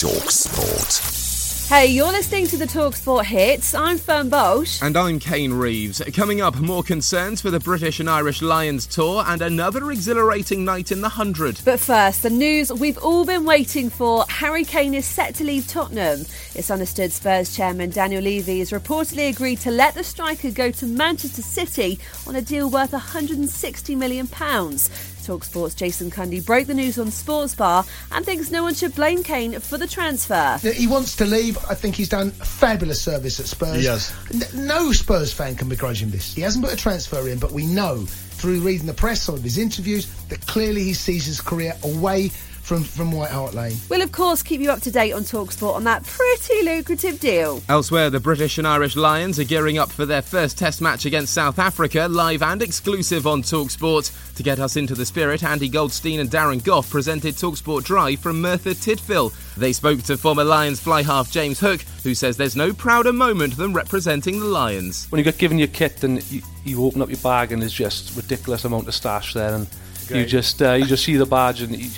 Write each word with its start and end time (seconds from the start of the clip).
Talk 0.00 0.30
Sport. 0.30 1.39
Hey, 1.70 1.86
you're 1.86 2.10
listening 2.10 2.48
to 2.48 2.56
the 2.56 2.64
Talksport 2.64 3.26
hits. 3.26 3.76
I'm 3.76 3.96
Fern 3.96 4.28
Bosch. 4.28 4.82
And 4.82 4.96
I'm 4.96 5.20
Kane 5.20 5.52
Reeves. 5.52 6.02
Coming 6.12 6.40
up, 6.40 6.56
more 6.56 6.82
concerns 6.82 7.40
for 7.40 7.52
the 7.52 7.60
British 7.60 8.00
and 8.00 8.10
Irish 8.10 8.42
Lions 8.42 8.88
tour 8.88 9.22
and 9.24 9.40
another 9.40 9.92
exhilarating 9.92 10.64
night 10.64 10.90
in 10.90 11.00
the 11.00 11.08
100. 11.08 11.60
But 11.64 11.78
first, 11.78 12.24
the 12.24 12.30
news 12.30 12.72
we've 12.72 12.98
all 12.98 13.24
been 13.24 13.44
waiting 13.44 13.88
for. 13.88 14.24
Harry 14.28 14.64
Kane 14.64 14.94
is 14.94 15.06
set 15.06 15.36
to 15.36 15.44
leave 15.44 15.68
Tottenham. 15.68 16.26
It's 16.56 16.72
understood 16.72 17.12
Spurs 17.12 17.54
chairman 17.54 17.90
Daniel 17.90 18.24
Levy 18.24 18.58
has 18.58 18.72
reportedly 18.72 19.30
agreed 19.30 19.60
to 19.60 19.70
let 19.70 19.94
the 19.94 20.02
striker 20.02 20.50
go 20.50 20.72
to 20.72 20.86
Manchester 20.86 21.42
City 21.42 22.00
on 22.26 22.34
a 22.34 22.42
deal 22.42 22.68
worth 22.68 22.90
£160 22.90 23.96
million. 23.96 24.26
Talksport's 24.26 25.76
Jason 25.76 26.10
Cundy 26.10 26.44
broke 26.44 26.66
the 26.66 26.74
news 26.74 26.98
on 26.98 27.10
Sports 27.12 27.54
Bar 27.54 27.84
and 28.10 28.24
thinks 28.24 28.50
no 28.50 28.64
one 28.64 28.74
should 28.74 28.94
blame 28.96 29.22
Kane 29.22 29.60
for 29.60 29.78
the 29.78 29.86
transfer. 29.86 30.58
He 30.62 30.88
wants 30.88 31.14
to 31.16 31.24
leave. 31.24 31.58
I 31.68 31.74
think 31.74 31.94
he's 31.94 32.08
done 32.08 32.30
fabulous 32.30 33.00
service 33.00 33.40
at 33.40 33.46
Spurs. 33.46 33.84
Yes. 33.84 34.14
N- 34.32 34.66
no 34.66 34.92
Spurs 34.92 35.32
fan 35.32 35.56
can 35.56 35.68
begrudge 35.68 36.02
him 36.02 36.10
this. 36.10 36.34
He 36.34 36.42
hasn't 36.42 36.64
put 36.64 36.72
a 36.72 36.76
transfer 36.76 37.28
in, 37.28 37.38
but 37.38 37.52
we 37.52 37.66
know 37.66 38.06
through 38.06 38.60
reading 38.60 38.86
the 38.86 38.94
press, 38.94 39.22
some 39.22 39.34
of 39.34 39.42
his 39.42 39.58
interviews, 39.58 40.06
that 40.28 40.46
clearly 40.46 40.82
he 40.82 40.94
sees 40.94 41.26
his 41.26 41.40
career 41.40 41.74
away 41.84 42.30
from, 42.70 42.84
from 42.84 43.10
White 43.10 43.32
Hart 43.32 43.52
Lane. 43.52 43.76
We'll, 43.88 44.00
of 44.00 44.12
course, 44.12 44.44
keep 44.44 44.60
you 44.60 44.70
up 44.70 44.80
to 44.82 44.92
date 44.92 45.10
on 45.12 45.22
Talksport 45.22 45.74
on 45.74 45.82
that 45.82 46.04
pretty 46.04 46.62
lucrative 46.62 47.18
deal. 47.18 47.60
Elsewhere, 47.68 48.10
the 48.10 48.20
British 48.20 48.58
and 48.58 48.66
Irish 48.66 48.94
Lions 48.94 49.40
are 49.40 49.44
gearing 49.44 49.76
up 49.76 49.90
for 49.90 50.06
their 50.06 50.22
first 50.22 50.56
test 50.56 50.80
match 50.80 51.04
against 51.04 51.34
South 51.34 51.58
Africa, 51.58 52.06
live 52.08 52.44
and 52.44 52.62
exclusive 52.62 53.26
on 53.26 53.42
Talksport. 53.42 54.36
To 54.36 54.42
get 54.44 54.60
us 54.60 54.76
into 54.76 54.94
the 54.94 55.04
spirit, 55.04 55.42
Andy 55.42 55.68
Goldstein 55.68 56.20
and 56.20 56.30
Darren 56.30 56.62
Gough 56.62 56.88
presented 56.88 57.34
Talksport 57.34 57.82
Drive 57.82 58.20
from 58.20 58.40
Merthyr 58.40 58.74
Tydfil. 58.74 59.34
They 59.56 59.72
spoke 59.72 60.02
to 60.02 60.16
former 60.16 60.44
Lions 60.44 60.78
fly 60.78 61.02
half 61.02 61.28
James 61.28 61.58
Hook, 61.58 61.80
who 62.04 62.14
says 62.14 62.36
there's 62.36 62.54
no 62.54 62.72
prouder 62.72 63.12
moment 63.12 63.56
than 63.56 63.72
representing 63.72 64.38
the 64.38 64.46
Lions. 64.46 65.08
When 65.10 65.18
you 65.18 65.24
get 65.24 65.38
given 65.38 65.58
your 65.58 65.66
kit 65.66 66.04
and 66.04 66.22
you, 66.30 66.40
you 66.64 66.84
open 66.84 67.02
up 67.02 67.08
your 67.08 67.18
bag 67.18 67.50
and 67.50 67.60
there's 67.60 67.72
just 67.72 68.16
ridiculous 68.16 68.64
amount 68.64 68.86
of 68.86 68.94
stash 68.94 69.34
there 69.34 69.56
and 69.56 69.66
you 70.08 70.24
just 70.26 70.60
uh, 70.60 70.72
you 70.72 70.86
just 70.86 71.04
see 71.04 71.16
the 71.16 71.26
badge 71.26 71.62
and 71.62 71.76
you, 71.76 71.90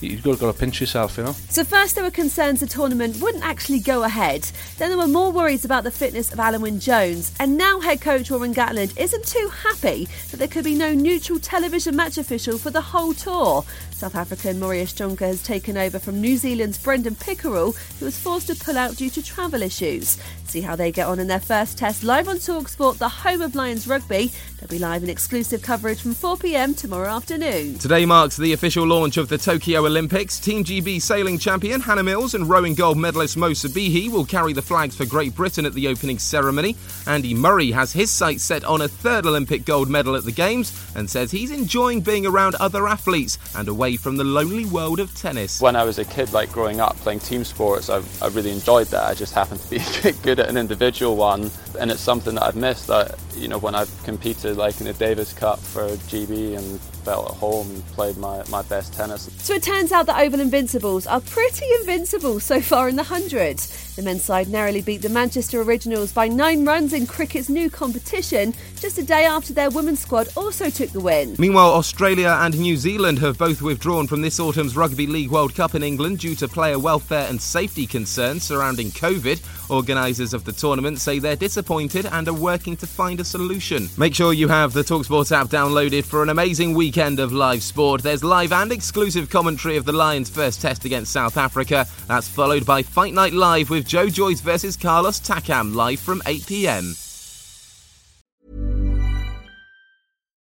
you've 0.00 0.22
got 0.22 0.34
to, 0.34 0.40
got 0.40 0.52
to 0.52 0.58
pinch 0.58 0.80
yourself, 0.80 1.16
you 1.16 1.24
know. 1.24 1.32
So, 1.48 1.64
first, 1.64 1.94
there 1.94 2.04
were 2.04 2.10
concerns 2.10 2.60
the 2.60 2.66
tournament 2.66 3.20
wouldn't 3.20 3.44
actually 3.44 3.80
go 3.80 4.02
ahead. 4.02 4.42
Then, 4.78 4.90
there 4.90 4.98
were 4.98 5.06
more 5.06 5.30
worries 5.30 5.64
about 5.64 5.84
the 5.84 5.90
fitness 5.90 6.32
of 6.32 6.38
Alun 6.38 6.60
Wyn 6.60 6.80
Jones. 6.80 7.32
And 7.40 7.56
now, 7.56 7.80
head 7.80 8.00
coach 8.00 8.30
Warren 8.30 8.54
Gatland 8.54 8.98
isn't 8.98 9.26
too 9.26 9.48
happy 9.48 10.08
that 10.30 10.38
there 10.38 10.48
could 10.48 10.64
be 10.64 10.74
no 10.74 10.94
neutral 10.94 11.38
television 11.38 11.96
match 11.96 12.18
official 12.18 12.58
for 12.58 12.70
the 12.70 12.80
whole 12.80 13.14
tour. 13.14 13.64
South 13.92 14.14
African 14.14 14.60
Marius 14.60 14.92
Jonker 14.92 15.20
has 15.20 15.42
taken 15.42 15.78
over 15.78 15.98
from 15.98 16.20
New 16.20 16.36
Zealand's 16.36 16.76
Brendon 16.76 17.14
Pickerill, 17.14 17.72
who 17.98 18.04
was 18.04 18.18
forced 18.18 18.48
to 18.48 18.54
pull 18.54 18.76
out 18.76 18.96
due 18.96 19.08
to 19.08 19.22
travel 19.22 19.62
issues. 19.62 20.18
See 20.44 20.60
how 20.60 20.76
they 20.76 20.92
get 20.92 21.06
on 21.06 21.18
in 21.18 21.28
their 21.28 21.40
first 21.40 21.78
test 21.78 22.04
live 22.04 22.28
on 22.28 22.36
Talksport, 22.36 22.98
the 22.98 23.08
home 23.08 23.40
of 23.40 23.54
Lions 23.54 23.88
Rugby. 23.88 24.30
They'll 24.58 24.68
be 24.68 24.78
live 24.78 25.02
in 25.02 25.08
exclusive 25.08 25.62
coverage 25.62 26.02
from 26.02 26.12
4 26.12 26.36
pm 26.36 26.74
tomorrow 26.74 27.08
afternoon. 27.08 27.78
Today 27.78 28.04
marks 28.04 28.36
the 28.36 28.52
official 28.52 28.86
launch 28.86 29.16
of 29.16 29.28
the 29.28 29.38
Tokyo 29.38 29.85
Olympics. 29.86 30.38
Team 30.38 30.64
GB 30.64 31.00
sailing 31.00 31.38
champion 31.38 31.80
Hannah 31.80 32.02
Mills 32.02 32.34
and 32.34 32.48
rowing 32.48 32.74
gold 32.74 32.98
medalist 32.98 33.36
Mo 33.36 33.50
Sbihi 33.50 34.10
will 34.10 34.24
carry 34.24 34.52
the 34.52 34.62
flags 34.62 34.96
for 34.96 35.06
Great 35.06 35.34
Britain 35.34 35.64
at 35.64 35.72
the 35.72 35.88
opening 35.88 36.18
ceremony. 36.18 36.76
Andy 37.06 37.32
Murray 37.32 37.70
has 37.70 37.92
his 37.92 38.10
sights 38.10 38.44
set 38.44 38.64
on 38.64 38.82
a 38.82 38.88
third 38.88 39.26
Olympic 39.26 39.64
gold 39.64 39.88
medal 39.88 40.16
at 40.16 40.24
the 40.24 40.32
Games 40.32 40.72
and 40.94 41.08
says 41.08 41.30
he's 41.30 41.50
enjoying 41.50 42.00
being 42.00 42.26
around 42.26 42.54
other 42.56 42.86
athletes 42.86 43.38
and 43.56 43.68
away 43.68 43.96
from 43.96 44.16
the 44.16 44.24
lonely 44.24 44.64
world 44.64 45.00
of 45.00 45.14
tennis. 45.14 45.60
When 45.60 45.76
I 45.76 45.84
was 45.84 45.98
a 45.98 46.04
kid, 46.04 46.32
like 46.32 46.52
growing 46.52 46.80
up 46.80 46.96
playing 46.96 47.20
team 47.20 47.44
sports, 47.44 47.88
I, 47.88 48.02
I 48.20 48.28
really 48.28 48.50
enjoyed 48.50 48.88
that. 48.88 49.04
I 49.04 49.14
just 49.14 49.34
happened 49.34 49.60
to 49.60 49.70
be 49.70 50.12
good 50.22 50.40
at 50.40 50.48
an 50.48 50.56
individual 50.56 51.16
one, 51.16 51.50
and 51.78 51.90
it's 51.90 52.00
something 52.00 52.34
that 52.34 52.42
I've 52.42 52.56
missed. 52.56 52.88
That 52.88 53.18
you 53.36 53.48
know, 53.48 53.58
when 53.58 53.74
I've 53.74 53.90
competed 54.04 54.56
like 54.56 54.80
in 54.80 54.86
the 54.86 54.92
Davis 54.94 55.32
Cup 55.32 55.58
for 55.58 55.88
GB 56.08 56.56
and 56.56 56.80
felt 57.06 57.30
at 57.30 57.36
home 57.36 57.70
and 57.70 57.86
played 57.88 58.16
my, 58.16 58.42
my 58.50 58.62
best 58.62 58.92
tennis. 58.92 59.30
So 59.38 59.54
it 59.54 59.62
turns 59.62 59.92
out 59.92 60.06
that 60.06 60.20
Oval 60.20 60.40
Invincibles 60.40 61.06
are 61.06 61.20
pretty 61.20 61.66
invincible 61.80 62.40
so 62.40 62.60
far 62.60 62.88
in 62.88 62.96
the 62.96 63.04
100. 63.04 63.58
The 63.96 64.02
men's 64.02 64.24
side 64.24 64.48
narrowly 64.48 64.82
beat 64.82 65.02
the 65.02 65.08
Manchester 65.08 65.62
Originals 65.62 66.12
by 66.12 66.26
nine 66.28 66.64
runs 66.66 66.92
in 66.92 67.06
cricket's 67.06 67.48
new 67.48 67.70
competition, 67.70 68.54
just 68.78 68.98
a 68.98 69.02
day 69.02 69.24
after 69.24 69.54
their 69.54 69.70
women's 69.70 70.00
squad 70.00 70.28
also 70.36 70.68
took 70.68 70.90
the 70.90 71.00
win. 71.00 71.36
Meanwhile, 71.38 71.72
Australia 71.72 72.36
and 72.40 72.58
New 72.58 72.76
Zealand 72.76 73.20
have 73.20 73.38
both 73.38 73.62
withdrawn 73.62 74.06
from 74.06 74.20
this 74.20 74.40
autumn's 74.40 74.76
Rugby 74.76 75.06
League 75.06 75.30
World 75.30 75.54
Cup 75.54 75.76
in 75.76 75.84
England 75.84 76.18
due 76.18 76.34
to 76.34 76.48
player 76.48 76.78
welfare 76.78 77.26
and 77.28 77.40
safety 77.40 77.86
concerns 77.86 78.42
surrounding 78.42 78.90
COVID. 78.90 79.70
Organisers 79.70 80.34
of 80.34 80.44
the 80.44 80.52
tournament 80.52 81.00
say 81.00 81.18
they're 81.18 81.36
disappointed 81.36 82.06
and 82.06 82.28
are 82.28 82.34
working 82.34 82.76
to 82.76 82.86
find 82.86 83.18
a 83.20 83.24
solution. 83.26 83.88
Make 83.96 84.14
sure 84.14 84.32
you 84.32 84.48
have 84.48 84.72
the 84.72 84.82
Talksport 84.82 85.32
app 85.32 85.48
downloaded 85.48 86.04
for 86.04 86.22
an 86.22 86.28
amazing 86.28 86.74
weekend 86.74 87.20
of 87.20 87.32
live 87.32 87.62
sport. 87.62 88.02
There's 88.02 88.24
live 88.24 88.52
and 88.52 88.72
exclusive 88.72 89.28
commentary 89.28 89.76
of 89.76 89.84
the 89.84 89.92
Lions' 89.92 90.30
first 90.30 90.60
test 90.60 90.84
against 90.84 91.12
South 91.12 91.36
Africa. 91.36 91.86
That's 92.08 92.28
followed 92.28 92.64
by 92.64 92.82
Fight 92.82 93.12
Night 93.12 93.32
Live 93.32 93.70
with 93.70 93.86
Joe 93.86 94.08
Joyce 94.08 94.40
versus 94.40 94.76
Carlos 94.76 95.20
Takam 95.20 95.74
live 95.74 96.00
from 96.00 96.22
8 96.26 96.46
pm. 96.46 96.94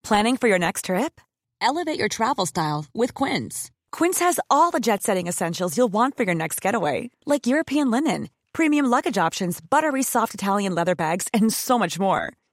Planning 0.02 0.36
for 0.38 0.48
your 0.48 0.58
next 0.58 0.86
trip? 0.86 1.20
Elevate 1.60 1.98
your 1.98 2.08
travel 2.08 2.46
style 2.46 2.86
with 2.92 3.14
Quince. 3.14 3.70
Quince 3.92 4.18
has 4.18 4.40
all 4.50 4.70
the 4.70 4.80
jet 4.80 5.02
setting 5.02 5.28
essentials 5.28 5.76
you'll 5.76 5.92
want 5.92 6.16
for 6.16 6.24
your 6.24 6.34
next 6.34 6.60
getaway, 6.60 7.10
like 7.26 7.46
European 7.46 7.90
linen, 7.90 8.28
premium 8.52 8.86
luggage 8.86 9.18
options, 9.18 9.60
buttery 9.60 10.02
soft 10.02 10.34
Italian 10.34 10.74
leather 10.74 10.94
bags, 10.96 11.28
and 11.32 11.52
so 11.52 11.78
much 11.78 11.98
more. 11.98 12.32